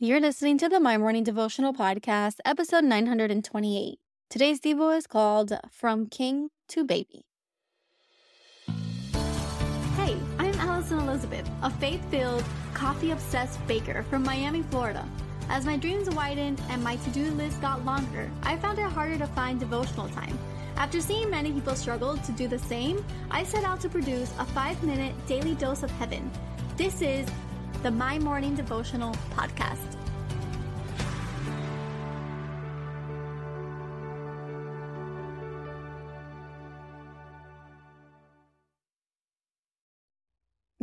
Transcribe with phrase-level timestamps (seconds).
[0.00, 3.98] You're listening to the My Morning Devotional Podcast, episode 928.
[4.30, 7.24] Today's Devo is called From King to Baby.
[9.96, 15.04] Hey, I'm Alison Elizabeth, a faith filled, coffee obsessed baker from Miami, Florida.
[15.48, 19.18] As my dreams widened and my to do list got longer, I found it harder
[19.18, 20.38] to find devotional time.
[20.76, 24.44] After seeing many people struggle to do the same, I set out to produce a
[24.44, 26.30] five minute daily dose of heaven.
[26.76, 27.26] This is
[27.82, 29.78] the My Morning Devotional Podcast.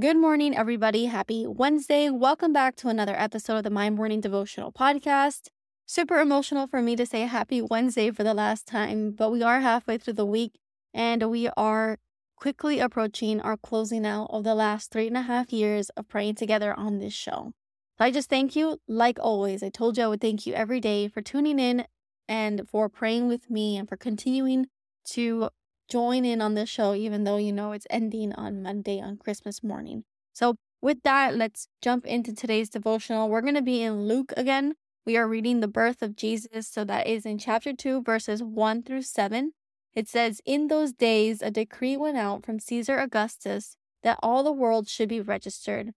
[0.00, 1.04] Good morning, everybody.
[1.04, 2.10] Happy Wednesday.
[2.10, 5.50] Welcome back to another episode of the My Morning Devotional Podcast.
[5.86, 9.60] Super emotional for me to say happy Wednesday for the last time, but we are
[9.60, 10.58] halfway through the week
[10.92, 11.98] and we are
[12.40, 16.34] quickly approaching our closing out of the last three and a half years of praying
[16.34, 17.52] together on this show.
[17.98, 19.62] So I just thank you, like always.
[19.62, 21.84] I told you I would thank you every day for tuning in
[22.26, 24.68] and for praying with me and for continuing
[25.10, 25.50] to
[25.90, 29.62] join in on this show, even though you know it's ending on Monday on Christmas
[29.62, 30.04] morning.
[30.32, 33.28] So, with that, let's jump into today's devotional.
[33.28, 34.76] We're going to be in Luke again.
[35.04, 36.68] We are reading the birth of Jesus.
[36.68, 39.52] So, that is in chapter 2, verses 1 through 7.
[39.94, 44.52] It says, In those days, a decree went out from Caesar Augustus that all the
[44.52, 45.92] world should be registered.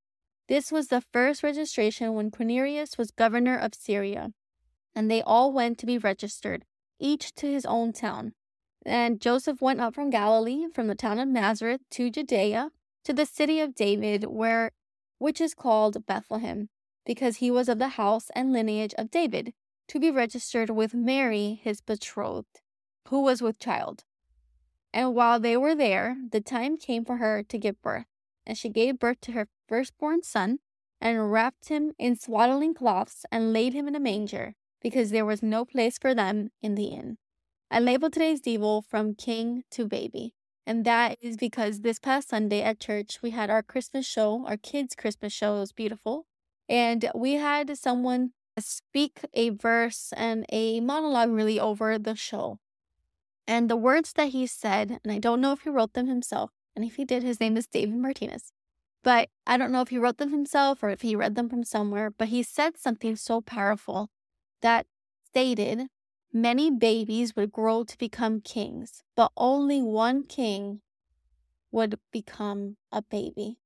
[0.47, 4.31] This was the first registration when Quirinius was governor of Syria.
[4.95, 6.65] And they all went to be registered,
[6.99, 8.33] each to his own town.
[8.85, 12.71] And Joseph went up from Galilee, from the town of Nazareth to Judea,
[13.05, 14.71] to the city of David, where
[15.19, 16.69] which is called Bethlehem,
[17.05, 19.53] because he was of the house and lineage of David,
[19.87, 22.59] to be registered with Mary, his betrothed
[23.09, 24.03] who was with child.
[24.93, 28.05] And while they were there, the time came for her to give birth.
[28.45, 30.59] And she gave birth to her firstborn son,
[31.01, 35.43] and wrapped him in swaddling cloths, and laid him in a manger, because there was
[35.43, 37.17] no place for them in the inn.
[37.71, 40.35] I labeled today's Devo from king to baby.
[40.65, 44.57] And that is because this past Sunday at church, we had our Christmas show, our
[44.57, 45.57] kids' Christmas show.
[45.57, 46.25] It was beautiful.
[46.69, 52.59] And we had someone speak a verse and a monologue really over the show.
[53.47, 56.51] And the words that he said, and I don't know if he wrote them himself,
[56.75, 58.51] and if he did, his name is David Martinez.
[59.03, 61.63] But I don't know if he wrote them himself or if he read them from
[61.63, 64.09] somewhere, but he said something so powerful
[64.61, 64.87] that
[65.25, 65.87] stated
[66.31, 70.81] many babies would grow to become kings, but only one king
[71.69, 73.57] would become a baby.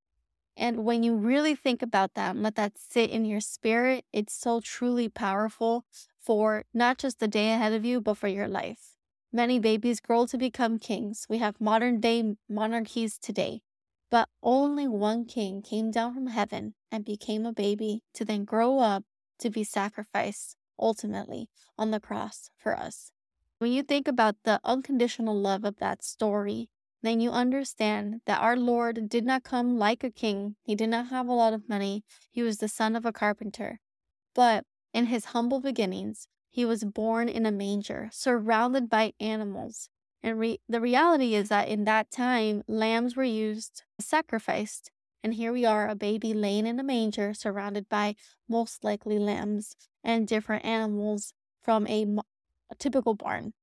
[0.55, 4.33] And when you really think about that and let that sit in your spirit, it's
[4.33, 5.85] so truly powerful
[6.19, 8.96] for not just the day ahead of you, but for your life.
[9.37, 11.27] Many babies grow to become kings.
[11.29, 13.61] We have modern day monarchies today.
[14.09, 18.79] But only one king came down from heaven and became a baby to then grow
[18.79, 19.03] up
[19.37, 23.11] to be sacrificed ultimately on the cross for us.
[23.59, 26.69] When you think about the unconditional love of that story,
[27.03, 30.55] then you understand that our Lord did not come like a king.
[30.63, 32.03] He did not have a lot of money.
[32.31, 33.81] He was the son of a carpenter.
[34.33, 34.65] But
[34.95, 39.89] in his humble beginnings, he was born in a manger, surrounded by animals.
[40.23, 44.91] And re- the reality is that in that time, lambs were used, sacrificed.
[45.23, 48.15] And here we are, a baby laying in a manger, surrounded by
[48.49, 52.05] most likely lambs and different animals from a,
[52.71, 53.53] a typical barn.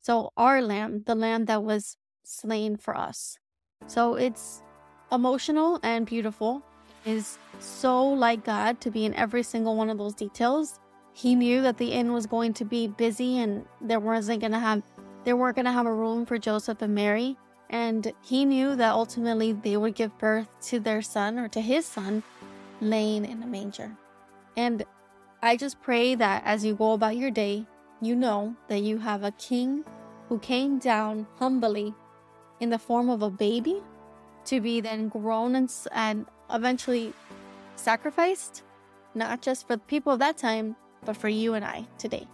[0.00, 3.38] So, our lamb, the lamb that was slain for us.
[3.86, 4.62] So, it's
[5.10, 6.62] emotional and beautiful,
[7.04, 10.80] is so like God to be in every single one of those details
[11.16, 14.58] he knew that the inn was going to be busy and there wasn't going to
[14.58, 14.82] have
[15.24, 17.38] they weren't going to have a room for Joseph and Mary
[17.70, 21.86] and he knew that ultimately they would give birth to their son or to his
[21.86, 22.22] son
[22.82, 23.96] laying in a manger.
[24.58, 24.84] And
[25.42, 27.64] I just pray that as you go about your day,
[28.02, 29.84] you know that you have a king
[30.28, 31.94] who came down humbly
[32.60, 33.82] in the form of a baby
[34.44, 37.14] to be then grown and, and eventually
[37.74, 38.62] sacrificed,
[39.14, 40.76] not just for the people of that time,
[41.06, 42.26] but for you and I today.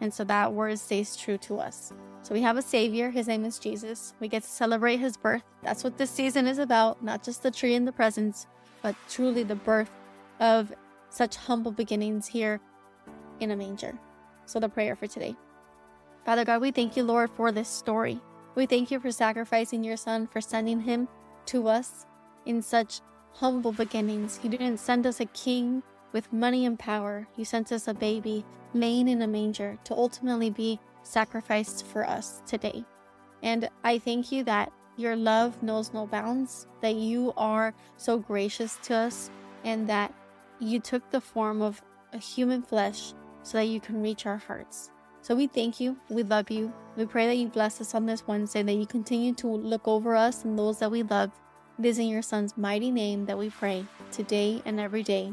[0.00, 1.92] And so that word stays true to us.
[2.22, 3.10] So we have a Savior.
[3.10, 4.14] His name is Jesus.
[4.20, 5.42] We get to celebrate His birth.
[5.62, 8.46] That's what this season is about, not just the tree and the presents,
[8.80, 9.90] but truly the birth
[10.40, 10.72] of
[11.10, 12.60] such humble beginnings here
[13.40, 13.98] in a manger.
[14.46, 15.36] So the prayer for today.
[16.24, 18.20] Father God, we thank you, Lord, for this story.
[18.54, 21.08] We thank you for sacrificing your Son, for sending Him
[21.46, 22.06] to us
[22.46, 23.00] in such
[23.32, 24.36] humble beginnings.
[24.36, 28.44] He didn't send us a king with money and power, you sent us a baby
[28.74, 32.84] laying in a manger to ultimately be sacrificed for us today.
[33.42, 38.78] And I thank you that your love knows no bounds, that you are so gracious
[38.84, 39.30] to us,
[39.64, 40.12] and that
[40.60, 41.82] you took the form of
[42.12, 44.90] a human flesh so that you can reach our hearts.
[45.22, 45.96] So we thank you.
[46.08, 46.72] We love you.
[46.96, 50.14] We pray that you bless us on this Wednesday, that you continue to look over
[50.14, 51.30] us and those that we love.
[51.78, 55.32] It is in your Son's mighty name that we pray today and every day.